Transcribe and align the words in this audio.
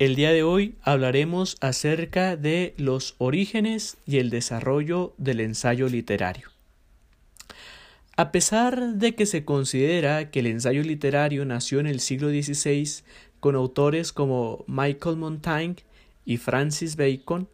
El 0.00 0.16
día 0.16 0.32
de 0.32 0.42
hoy 0.42 0.76
hablaremos 0.80 1.58
acerca 1.60 2.34
de 2.34 2.72
los 2.78 3.16
orígenes 3.18 3.98
y 4.06 4.16
el 4.16 4.30
desarrollo 4.30 5.12
del 5.18 5.40
ensayo 5.40 5.90
literario. 5.90 6.48
A 8.16 8.32
pesar 8.32 8.94
de 8.94 9.14
que 9.14 9.26
se 9.26 9.44
considera 9.44 10.30
que 10.30 10.40
el 10.40 10.46
ensayo 10.46 10.82
literario 10.82 11.44
nació 11.44 11.80
en 11.80 11.86
el 11.86 12.00
siglo 12.00 12.30
XVI 12.30 13.02
con 13.40 13.56
autores 13.56 14.14
como 14.14 14.64
Michael 14.66 15.18
Montaigne 15.18 15.76
y 16.24 16.38
Francis 16.38 16.96
Bacon, 16.96 17.46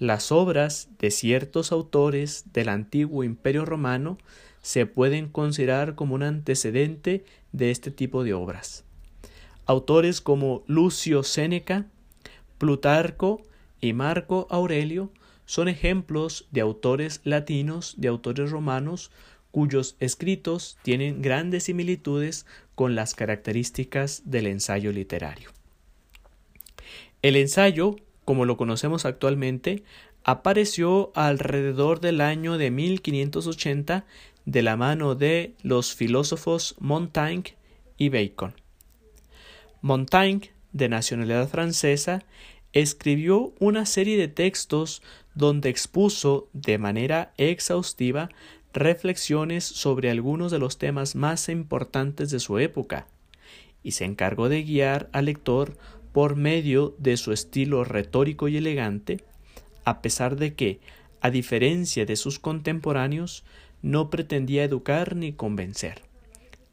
las 0.00 0.32
obras 0.32 0.88
de 0.98 1.12
ciertos 1.12 1.70
autores 1.70 2.46
del 2.52 2.70
antiguo 2.70 3.22
Imperio 3.22 3.64
romano 3.64 4.18
se 4.62 4.86
pueden 4.86 5.28
considerar 5.28 5.94
como 5.94 6.16
un 6.16 6.24
antecedente 6.24 7.24
de 7.52 7.70
este 7.70 7.92
tipo 7.92 8.24
de 8.24 8.34
obras. 8.34 8.82
Autores 9.66 10.20
como 10.20 10.62
Lucio 10.66 11.22
Séneca, 11.22 11.86
Plutarco 12.64 13.42
y 13.78 13.92
Marco 13.92 14.46
Aurelio 14.48 15.10
son 15.44 15.68
ejemplos 15.68 16.48
de 16.50 16.62
autores 16.62 17.20
latinos, 17.22 17.92
de 17.98 18.08
autores 18.08 18.50
romanos, 18.50 19.10
cuyos 19.50 19.96
escritos 20.00 20.78
tienen 20.80 21.20
grandes 21.20 21.64
similitudes 21.64 22.46
con 22.74 22.94
las 22.94 23.14
características 23.14 24.22
del 24.24 24.46
ensayo 24.46 24.92
literario. 24.92 25.50
El 27.20 27.36
ensayo, 27.36 27.96
como 28.24 28.46
lo 28.46 28.56
conocemos 28.56 29.04
actualmente, 29.04 29.82
apareció 30.24 31.12
alrededor 31.14 32.00
del 32.00 32.22
año 32.22 32.56
de 32.56 32.70
1580 32.70 34.06
de 34.46 34.62
la 34.62 34.78
mano 34.78 35.14
de 35.14 35.52
los 35.62 35.94
filósofos 35.94 36.76
Montaigne 36.78 37.56
y 37.98 38.08
Bacon. 38.08 38.54
Montaigne, 39.82 40.53
de 40.74 40.90
nacionalidad 40.90 41.48
francesa, 41.48 42.24
escribió 42.74 43.54
una 43.60 43.86
serie 43.86 44.18
de 44.18 44.28
textos 44.28 45.00
donde 45.34 45.70
expuso 45.70 46.48
de 46.52 46.76
manera 46.76 47.32
exhaustiva 47.38 48.28
reflexiones 48.74 49.64
sobre 49.64 50.10
algunos 50.10 50.50
de 50.50 50.58
los 50.58 50.76
temas 50.76 51.14
más 51.14 51.48
importantes 51.48 52.30
de 52.30 52.40
su 52.40 52.58
época, 52.58 53.06
y 53.82 53.92
se 53.92 54.04
encargó 54.04 54.48
de 54.48 54.64
guiar 54.64 55.08
al 55.12 55.26
lector 55.26 55.78
por 56.12 56.34
medio 56.34 56.94
de 56.98 57.16
su 57.16 57.32
estilo 57.32 57.84
retórico 57.84 58.48
y 58.48 58.56
elegante, 58.56 59.24
a 59.84 60.02
pesar 60.02 60.36
de 60.36 60.54
que, 60.54 60.80
a 61.20 61.30
diferencia 61.30 62.04
de 62.04 62.16
sus 62.16 62.40
contemporáneos, 62.40 63.44
no 63.80 64.10
pretendía 64.10 64.64
educar 64.64 65.14
ni 65.14 65.32
convencer. 65.32 66.02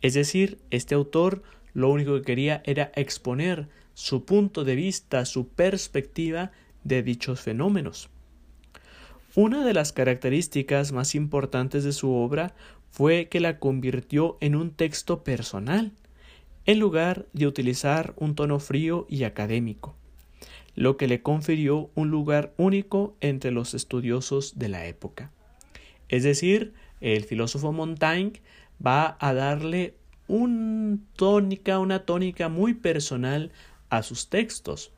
Es 0.02 0.16
decir, 0.16 0.58
este 0.72 0.96
autor 0.96 1.44
lo 1.74 1.90
único 1.90 2.16
que 2.16 2.24
quería 2.24 2.64
era 2.66 2.92
exponer 2.96 3.70
su 3.94 4.26
punto 4.26 4.64
de 4.64 4.76
vista, 4.76 5.26
su 5.26 5.48
perspectiva 5.48 6.52
de 6.84 7.04
dichos 7.04 7.42
fenómenos. 7.42 8.10
Una 9.36 9.64
de 9.64 9.74
las 9.74 9.94
características 9.94 10.92
más 10.92 11.16
importantes 11.16 11.84
de 11.84 11.94
su 11.94 12.12
obra 12.12 12.54
fue 12.90 13.30
que 13.30 13.40
la 13.40 13.60
convirtió 13.60 14.38
en 14.42 14.56
un 14.56 14.72
texto 14.72 15.24
personal, 15.24 15.94
en 16.66 16.80
lugar 16.80 17.26
de 17.34 17.48
utilizar 17.48 18.14
un 18.18 18.36
tono 18.36 18.60
frío 18.60 19.08
y 19.10 19.24
académico, 19.24 19.96
lo 20.76 20.98
que 20.98 21.08
le 21.08 21.22
confirió 21.22 21.90
un 21.96 22.12
lugar 22.12 22.54
único 22.58 23.16
entre 23.22 23.52
los 23.52 23.74
estudiosos 23.74 24.60
de 24.60 24.70
la 24.70 24.86
época. 24.86 25.32
Es 26.10 26.24
decir, 26.24 26.74
el 27.00 27.24
filósofo 27.24 27.72
Montaigne 27.72 28.42
va 28.86 29.16
a 29.20 29.34
darle 29.34 29.96
un 30.28 31.08
tónica, 31.16 31.80
una 31.80 32.06
tónica 32.06 32.50
muy 32.50 32.74
personal 32.74 33.52
a 33.92 34.02
sus 34.02 34.30
textos. 34.30 34.92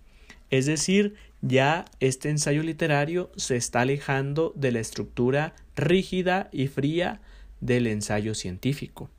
Es 0.50 0.66
decir, 0.66 1.16
ya 1.42 1.84
este 2.00 2.30
ensayo 2.30 2.64
literario 2.64 3.30
se 3.36 3.58
está 3.58 3.82
alejando 3.82 4.54
de 4.56 4.72
la 4.72 4.80
estructura 4.80 5.56
rígida 5.76 6.50
y 6.54 6.68
fría 6.68 7.20
del 7.60 7.88
ensayo 7.88 8.36
científico. 8.36 9.10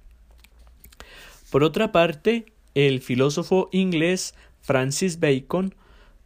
Por 1.50 1.64
otra 1.64 1.92
parte, 1.92 2.46
el 2.74 3.00
filósofo 3.00 3.68
inglés 3.72 4.34
Francis 4.60 5.20
Bacon, 5.20 5.74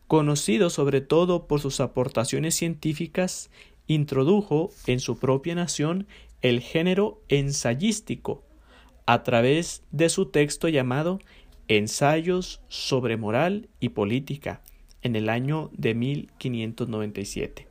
conocido 0.06 0.70
sobre 0.70 1.00
todo 1.00 1.47
por 1.47 1.60
sus 1.60 1.80
aportaciones 1.80 2.54
científicas, 2.54 3.50
introdujo 3.86 4.70
en 4.86 5.00
su 5.00 5.19
propia 5.19 5.54
nación 5.54 6.06
el 6.42 6.60
género 6.60 7.20
ensayístico 7.28 8.44
a 9.06 9.22
través 9.22 9.82
de 9.91 10.10
su 10.10 10.26
texto 10.26 10.69
llamado 10.69 11.19
Ensayos 11.68 12.62
sobre 12.68 13.18
Moral 13.18 13.68
y 13.78 13.90
Política 13.90 14.62
en 15.02 15.16
el 15.16 15.28
año 15.28 15.70
de 15.74 15.94
1597, 15.94 17.68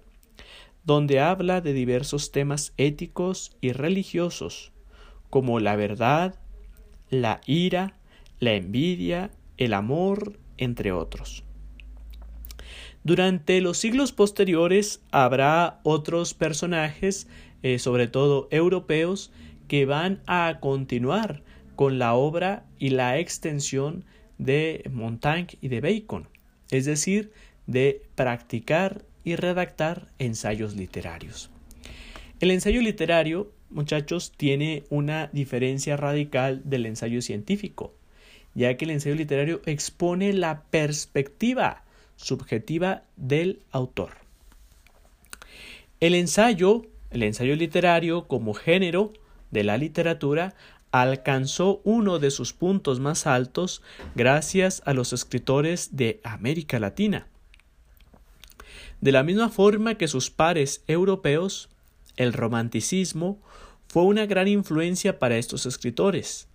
donde 0.83 1.19
habla 1.19 1.61
de 1.61 1.73
diversos 1.73 2.31
temas 2.31 2.73
éticos 2.77 3.57
y 3.59 3.71
religiosos, 3.71 4.71
como 5.31 5.59
la 5.59 5.75
verdad, 5.75 6.35
la 7.09 7.41
ira, 7.47 7.95
la 8.39 8.53
envidia, 8.53 9.31
el 9.57 9.73
amor, 9.73 10.37
entre 10.57 10.91
otros. 10.91 11.43
Durante 13.03 13.61
los 13.61 13.79
siglos 13.79 14.11
posteriores 14.11 15.01
habrá 15.09 15.79
otros 15.81 16.35
personajes, 16.35 17.27
eh, 17.63 17.79
sobre 17.79 18.07
todo 18.07 18.47
europeos, 18.51 19.31
que 19.67 19.85
van 19.85 20.21
a 20.27 20.59
continuar 20.59 21.41
con 21.77 21.99
la 21.99 22.15
obra 22.15 22.65
y 22.79 22.89
la 22.89 23.19
extensión 23.19 24.03
de 24.39 24.89
Montaigne 24.91 25.59
y 25.61 25.67
de 25.67 25.79
Bacon, 25.79 26.27
es 26.71 26.85
decir, 26.85 27.31
de 27.67 28.01
practicar 28.15 29.05
y 29.23 29.35
redactar 29.35 30.07
ensayos 30.17 30.75
literarios. 30.75 31.51
El 32.39 32.49
ensayo 32.49 32.81
literario, 32.81 33.51
muchachos, 33.69 34.33
tiene 34.35 34.85
una 34.89 35.27
diferencia 35.27 35.97
radical 35.97 36.63
del 36.65 36.88
ensayo 36.88 37.21
científico, 37.21 37.94
ya 38.55 38.75
que 38.75 38.85
el 38.85 38.91
ensayo 38.91 39.13
literario 39.13 39.61
expone 39.67 40.33
la 40.33 40.63
perspectiva 40.63 41.83
subjetiva 42.15 43.03
del 43.17 43.61
autor. 43.69 44.13
El 45.99 46.15
ensayo, 46.15 46.88
el 47.11 47.21
ensayo 47.21 47.55
literario 47.55 48.27
como 48.27 48.55
género, 48.55 49.13
de 49.51 49.63
la 49.63 49.77
literatura 49.77 50.55
alcanzó 50.91 51.81
uno 51.83 52.19
de 52.19 52.31
sus 52.31 52.53
puntos 52.53 52.99
más 52.99 53.27
altos 53.27 53.81
gracias 54.15 54.81
a 54.85 54.93
los 54.93 55.13
escritores 55.13 55.95
de 55.95 56.19
América 56.23 56.79
Latina. 56.79 57.27
De 59.01 59.11
la 59.11 59.23
misma 59.23 59.49
forma 59.49 59.95
que 59.95 60.07
sus 60.07 60.31
pares 60.31 60.83
europeos, 60.87 61.69
el 62.15 62.33
romanticismo 62.33 63.39
fue 63.87 64.03
una 64.03 64.25
gran 64.25 64.47
influencia 64.47 65.19
para 65.19 65.37
estos 65.37 65.65
escritores, 65.65 66.47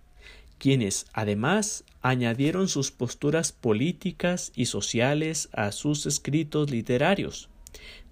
quienes 0.57 1.07
además 1.13 1.83
añadieron 2.01 2.67
sus 2.67 2.91
posturas 2.91 3.51
políticas 3.51 4.51
y 4.55 4.65
sociales 4.65 5.49
a 5.53 5.71
sus 5.71 6.05
escritos 6.05 6.69
literarios, 6.69 7.49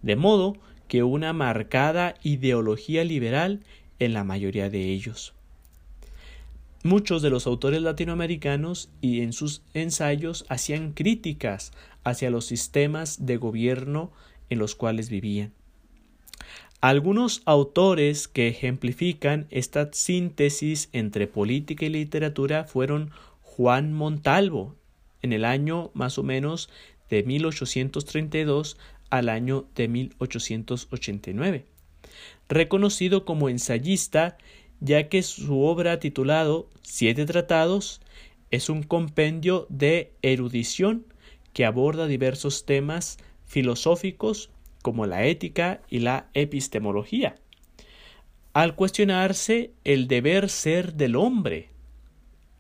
de 0.02 0.16
modo 0.16 0.58
que 0.88 1.04
una 1.04 1.34
marcada 1.34 2.16
ideología 2.24 3.04
liberal 3.04 3.62
en 4.00 4.14
la 4.14 4.24
mayoría 4.24 4.70
de 4.70 4.92
ellos. 4.92 5.34
Muchos 6.84 7.22
de 7.22 7.30
los 7.30 7.46
autores 7.46 7.82
latinoamericanos 7.84 8.90
y 9.02 9.22
en 9.22 9.34
sus 9.34 9.62
ensayos 9.76 10.46
hacían 10.50 10.94
críticas 10.94 11.74
hacia 12.04 12.32
los 12.32 12.46
sistemas 12.46 13.28
de 13.28 13.38
gobierno 13.38 14.12
en 14.50 14.58
los 14.58 14.74
cuales 14.74 15.10
vivían. 15.10 15.54
Algunos 16.82 17.44
autores 17.46 18.28
que 18.28 18.48
ejemplifican 18.48 19.46
esta 19.52 19.94
síntesis 19.94 20.90
entre 20.92 21.28
política 21.28 21.86
y 21.86 21.90
literatura 21.90 22.64
fueron 22.64 23.12
Juan 23.44 23.94
Montalvo, 23.94 24.76
en 25.22 25.34
el 25.34 25.46
año 25.46 25.92
más 25.94 26.18
o 26.18 26.24
menos 26.24 26.72
de 27.12 27.22
1832 27.22 28.78
al 29.12 29.30
año 29.30 29.68
de 29.76 29.88
1889, 29.88 31.66
reconocido 32.50 33.26
como 33.26 33.50
ensayista 33.50 34.40
ya 34.82 35.08
que 35.08 35.24
su 35.24 35.62
obra 35.62 36.00
titulado 36.00 36.68
Siete 36.82 37.26
Tratados 37.26 38.02
es 38.50 38.70
un 38.70 38.84
compendio 38.84 39.68
de 39.70 40.12
erudición 40.22 41.06
que 41.54 41.66
aborda 41.66 42.08
diversos 42.08 42.66
temas 42.66 43.18
filosóficos 43.46 44.50
como 44.82 45.06
la 45.06 45.26
ética 45.26 45.82
y 45.88 46.00
la 46.00 46.28
epistemología. 46.34 47.36
Al 48.54 48.76
cuestionarse 48.76 49.72
el 49.84 50.08
deber 50.08 50.50
ser 50.50 50.96
del 50.96 51.16
hombre, 51.16 51.70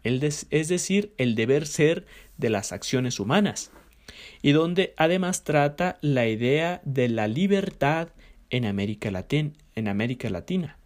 es 0.03 0.67
decir, 0.67 1.13
el 1.17 1.35
deber 1.35 1.67
ser 1.67 2.05
de 2.37 2.49
las 2.49 2.71
acciones 2.71 3.19
humanas, 3.19 3.71
y 4.41 4.51
donde 4.51 4.93
además 4.97 5.43
trata 5.43 5.97
la 6.01 6.27
idea 6.27 6.81
de 6.85 7.09
la 7.09 7.27
libertad 7.27 8.09
en 8.49 8.65
América, 8.65 9.09
en 9.75 9.87
América 9.87 10.29
Latina. 10.29 10.77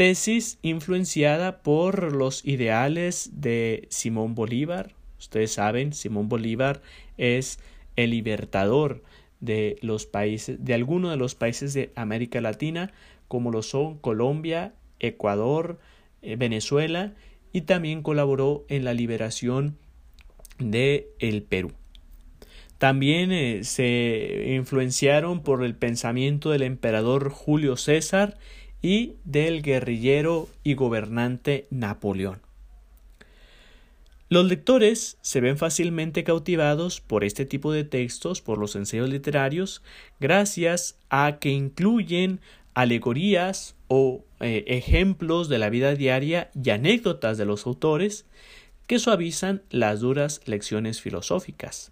Tesis 0.00 0.58
influenciada 0.62 1.60
por 1.60 2.14
los 2.14 2.42
ideales 2.46 3.32
de 3.34 3.86
Simón 3.90 4.34
Bolívar. 4.34 4.94
Ustedes 5.18 5.52
saben, 5.52 5.92
Simón 5.92 6.30
Bolívar 6.30 6.80
es 7.18 7.58
el 7.96 8.12
libertador 8.12 9.02
de 9.40 9.76
los 9.82 10.06
países, 10.06 10.64
de 10.64 10.72
algunos 10.72 11.10
de 11.10 11.18
los 11.18 11.34
países 11.34 11.74
de 11.74 11.92
América 11.96 12.40
Latina, 12.40 12.94
como 13.28 13.50
lo 13.50 13.62
son 13.62 13.98
Colombia, 13.98 14.72
Ecuador, 15.00 15.78
eh, 16.22 16.36
Venezuela, 16.36 17.12
y 17.52 17.60
también 17.60 18.02
colaboró 18.02 18.64
en 18.70 18.86
la 18.86 18.94
liberación 18.94 19.76
de 20.58 21.10
el 21.18 21.42
Perú. 21.42 21.72
También 22.78 23.32
eh, 23.32 23.64
se 23.64 24.54
influenciaron 24.56 25.42
por 25.42 25.62
el 25.62 25.74
pensamiento 25.74 26.52
del 26.52 26.62
emperador 26.62 27.28
Julio 27.28 27.76
César 27.76 28.38
y 28.82 29.14
del 29.24 29.62
guerrillero 29.62 30.48
y 30.62 30.74
gobernante 30.74 31.66
Napoleón. 31.70 32.40
Los 34.28 34.46
lectores 34.46 35.18
se 35.22 35.40
ven 35.40 35.58
fácilmente 35.58 36.22
cautivados 36.22 37.00
por 37.00 37.24
este 37.24 37.46
tipo 37.46 37.72
de 37.72 37.82
textos, 37.82 38.40
por 38.40 38.58
los 38.58 38.76
ensayos 38.76 39.08
literarios, 39.08 39.82
gracias 40.20 40.96
a 41.08 41.38
que 41.40 41.50
incluyen 41.50 42.40
alegorías 42.74 43.74
o 43.88 44.24
eh, 44.38 44.64
ejemplos 44.68 45.48
de 45.48 45.58
la 45.58 45.68
vida 45.68 45.96
diaria 45.96 46.50
y 46.54 46.70
anécdotas 46.70 47.38
de 47.38 47.44
los 47.44 47.66
autores 47.66 48.24
que 48.86 49.00
suavizan 49.00 49.62
las 49.70 49.98
duras 49.98 50.40
lecciones 50.46 51.00
filosóficas. 51.00 51.90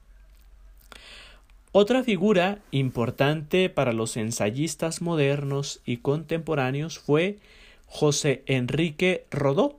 Otra 1.80 2.02
figura 2.02 2.58
importante 2.72 3.70
para 3.70 3.92
los 3.92 4.16
ensayistas 4.16 5.00
modernos 5.00 5.80
y 5.86 5.98
contemporáneos 5.98 6.98
fue 6.98 7.38
José 7.86 8.42
Enrique 8.46 9.26
Rodó, 9.30 9.78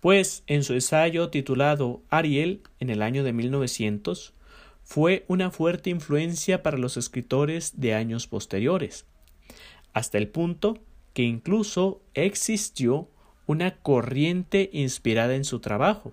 pues 0.00 0.42
en 0.48 0.64
su 0.64 0.72
ensayo 0.72 1.28
titulado 1.28 2.02
Ariel 2.10 2.62
en 2.80 2.90
el 2.90 3.02
año 3.02 3.22
de 3.22 3.32
1900 3.32 4.34
fue 4.82 5.24
una 5.28 5.52
fuerte 5.52 5.90
influencia 5.90 6.64
para 6.64 6.76
los 6.76 6.96
escritores 6.96 7.74
de 7.80 7.94
años 7.94 8.26
posteriores, 8.26 9.06
hasta 9.92 10.18
el 10.18 10.26
punto 10.26 10.80
que 11.14 11.22
incluso 11.22 12.02
existió 12.14 13.08
una 13.46 13.76
corriente 13.76 14.70
inspirada 14.72 15.36
en 15.36 15.44
su 15.44 15.60
trabajo. 15.60 16.12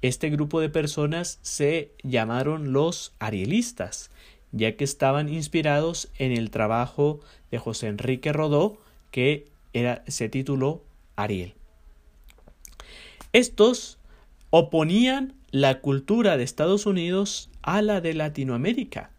Este 0.00 0.30
grupo 0.30 0.60
de 0.60 0.68
personas 0.68 1.40
se 1.42 1.92
llamaron 2.04 2.72
los 2.72 3.14
arielistas, 3.18 4.10
ya 4.52 4.76
que 4.76 4.84
estaban 4.84 5.28
inspirados 5.28 6.08
en 6.18 6.30
el 6.30 6.50
trabajo 6.50 7.20
de 7.50 7.58
José 7.58 7.88
Enrique 7.88 8.32
Rodó, 8.32 8.78
que 9.10 9.48
se 10.06 10.28
tituló 10.28 10.82
Ariel. 11.16 11.54
Estos 13.32 13.98
oponían 14.50 15.34
la 15.50 15.80
cultura 15.80 16.36
de 16.36 16.44
Estados 16.44 16.86
Unidos 16.86 17.50
a 17.62 17.82
la 17.82 18.00
de 18.00 18.14
Latinoamérica, 18.14 19.10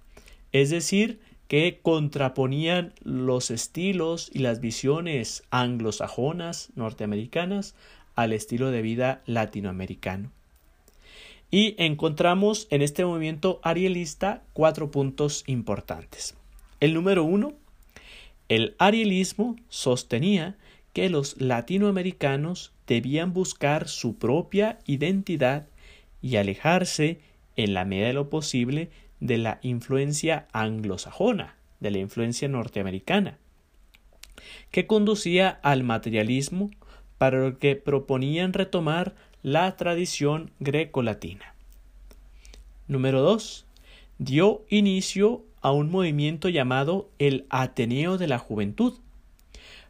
es 0.52 0.70
decir, 0.70 1.20
que 1.48 1.80
contraponían 1.82 2.94
los 3.04 3.52
estilos 3.52 4.30
y 4.32 4.40
las 4.40 4.60
visiones 4.62 5.44
anglosajonas 5.50 6.70
norteamericanas 6.76 7.76
al 8.16 8.34
estilo 8.34 8.72
de 8.72 8.82
vida 8.82 9.24
latinoamericano. 9.26 10.32
Y 11.52 11.76
encontramos 11.78 12.68
en 12.70 12.82
este 12.82 13.06
movimiento 13.06 13.60
arielista 13.64 14.44
cuatro 14.54 14.92
puntos 14.92 15.44
importantes. 15.48 16.36
El 16.80 16.94
número 16.94 17.24
uno, 17.24 17.54
el 18.50 18.76
arielismo 18.78 19.56
sostenía 19.68 20.58
que 20.94 21.10
los 21.10 21.40
latinoamericanos 21.42 22.72
debían 22.88 23.34
buscar 23.34 23.88
su 23.88 24.18
propia 24.18 24.80
identidad 24.86 25.68
y 26.22 26.36
alejarse, 26.36 27.20
en 27.56 27.74
la 27.74 27.86
medida 27.86 28.08
de 28.08 28.14
lo 28.14 28.30
posible, 28.30 28.90
de 29.20 29.38
la 29.38 29.60
influencia 29.62 30.48
anglosajona, 30.54 31.56
de 31.80 31.92
la 31.92 31.98
influencia 31.98 32.48
norteamericana, 32.48 33.38
que 34.72 34.88
conducía 34.88 35.60
al 35.62 35.84
materialismo 35.84 36.72
para 37.18 37.40
lo 37.40 37.60
que 37.60 37.76
proponían 37.76 38.54
retomar 38.54 39.16
la 39.42 39.78
tradición 39.78 40.52
greco-latina. 40.60 41.56
Número 42.88 43.22
2. 43.22 43.66
Dio 44.18 44.66
inicio 44.68 45.46
a 45.62 45.72
un 45.72 45.90
movimiento 45.90 46.50
llamado 46.50 47.10
el 47.20 47.46
Ateneo 47.50 48.18
de 48.18 48.28
la 48.28 48.38
Juventud, 48.38 48.96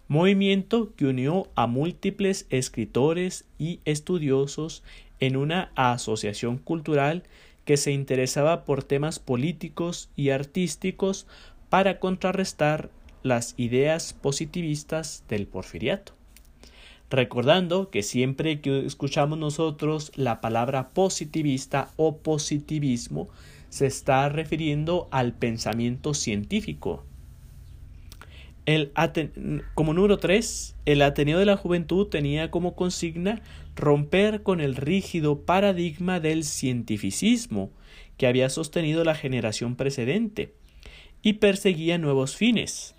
movimiento 0.08 0.94
que 0.96 1.06
unió 1.06 1.48
a 1.56 1.66
múltiples 1.66 2.46
escritores 2.52 3.46
y 3.58 3.80
estudiosos 3.86 4.84
en 5.20 5.36
una 5.36 5.72
asociación 5.76 6.60
cultural 6.60 7.24
que 7.66 7.78
se 7.78 7.92
interesaba 7.92 8.66
por 8.66 8.84
temas 8.84 9.18
políticos 9.18 10.10
y 10.16 10.30
artísticos 10.30 11.26
para 11.70 12.00
contrarrestar 12.00 12.92
las 13.24 13.56
ideas 13.58 14.14
positivistas 14.14 15.24
del 15.28 15.48
porfiriato. 15.48 16.19
Recordando 17.10 17.90
que 17.90 18.04
siempre 18.04 18.62
que 18.62 18.86
escuchamos 18.86 19.40
nosotros 19.40 20.12
la 20.16 20.42
palabra 20.42 20.90
positivista 20.90 21.90
o 21.98 22.18
positivismo, 22.18 23.30
se 23.70 23.88
está 23.88 24.30
refiriendo 24.30 25.08
al 25.12 25.34
pensamiento 25.34 26.14
científico, 26.14 27.04
como 29.74 29.94
número 29.94 30.20
3, 30.20 30.76
el 30.86 31.02
Ateneo 31.02 31.40
de 31.40 31.46
la 31.46 31.58
Juventud 31.58 32.08
tenía 32.08 32.52
como 32.52 32.76
consigna 32.76 33.42
romper 33.76 34.44
con 34.44 34.62
el 34.62 34.76
rígido 34.76 35.42
paradigma 35.42 36.20
del 36.20 36.44
cientificismo 36.44 37.72
que 38.18 38.28
había 38.28 38.50
sostenido 38.50 39.04
la 39.04 39.16
generación 39.16 39.76
precedente 39.76 40.54
y 41.24 41.34
perseguía 41.34 41.98
nuevos 41.98 42.36
fines, 42.36 42.94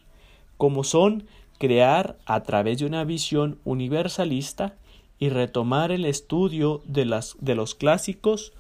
como 0.56 0.82
son 0.82 1.26
crear 1.60 2.16
a 2.24 2.42
través 2.42 2.78
de 2.78 2.86
una 2.86 3.04
visión 3.04 3.58
universalista 3.64 4.74
y 5.18 5.28
retomar 5.28 5.92
el 5.92 6.06
estudio 6.06 6.80
de, 6.86 7.04
las, 7.04 7.36
de 7.38 7.54
los 7.54 7.74
clásicos, 7.74 8.54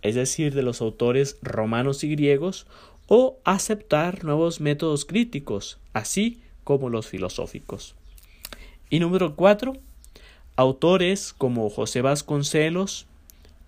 es 0.00 0.14
decir, 0.14 0.54
de 0.54 0.62
los 0.62 0.80
autores 0.80 1.36
romanos 1.42 2.02
y 2.02 2.08
griegos, 2.08 2.66
o 3.08 3.36
aceptar 3.44 4.24
nuevos 4.24 4.62
métodos 4.62 5.04
críticos, 5.04 5.78
así 5.92 6.40
como 6.64 6.88
los 6.88 7.06
filosóficos. 7.06 7.94
Y 8.88 9.00
número 9.00 9.36
cuatro, 9.36 9.74
autores 10.56 11.34
como 11.34 11.68
José 11.68 12.00
Vasconcelos, 12.00 13.06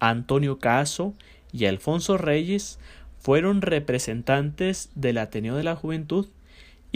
Antonio 0.01 0.59
Caso 0.59 1.13
y 1.53 1.67
Alfonso 1.67 2.17
Reyes 2.17 2.79
fueron 3.19 3.61
representantes 3.61 4.89
del 4.95 5.19
Ateneo 5.19 5.57
de 5.57 5.65
la 5.65 5.77
Juventud 5.77 6.29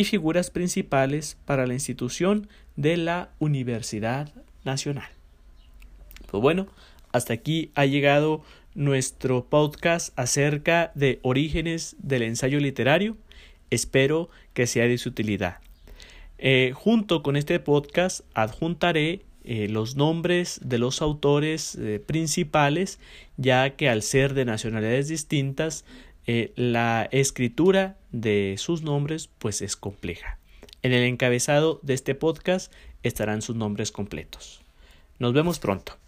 y 0.01 0.05
figuras 0.05 0.51
principales 0.51 1.37
para 1.45 1.67
la 1.67 1.75
institución 1.75 2.49
de 2.75 2.97
la 2.97 3.29
Universidad 3.39 4.33
Nacional. 4.65 5.11
Pues 6.31 6.41
bueno, 6.41 6.69
hasta 7.13 7.35
aquí 7.35 7.71
ha 7.75 7.85
llegado 7.85 8.43
nuestro 8.75 9.45
podcast 9.45 10.19
acerca 10.19 10.91
de 10.95 11.19
orígenes 11.21 11.97
del 11.99 12.23
ensayo 12.23 12.61
literario. 12.61 13.19
Espero 13.69 14.31
que 14.55 14.67
sea 14.67 14.87
de 14.87 14.97
su 14.97 15.11
utilidad. 15.11 15.59
Eh, 16.39 16.73
junto 16.75 17.23
con 17.23 17.37
este 17.37 17.61
podcast 17.61 18.23
adjuntaré 18.33 19.21
eh, 19.45 19.69
los 19.69 19.97
nombres 19.97 20.61
de 20.65 20.79
los 20.79 21.03
autores 21.03 21.75
eh, 21.75 22.03
principales, 22.05 23.01
ya 23.37 23.77
que 23.77 23.91
al 23.91 24.01
ser 24.01 24.33
de 24.33 24.47
nacionalidades 24.47 25.09
distintas, 25.09 25.85
la 26.57 27.09
escritura 27.13 27.97
de 28.13 28.57
sus 28.59 28.83
nombres 28.83 29.29
pues 29.39 29.63
es 29.63 29.77
compleja. 29.77 30.39
En 30.83 30.93
el 30.93 31.03
encabezado 31.05 31.81
de 31.83 31.95
este 31.95 32.15
podcast 32.15 32.73
estarán 33.03 33.43
sus 33.43 33.57
nombres 33.57 33.93
completos. 33.93 34.63
Nos 35.19 35.33
vemos 35.33 35.59
pronto. 35.59 36.00